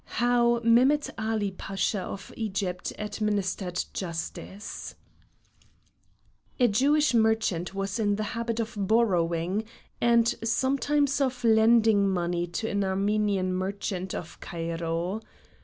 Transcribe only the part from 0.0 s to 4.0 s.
HOW MEHMET ALI PASHA OF EGYPT ADMINISTERED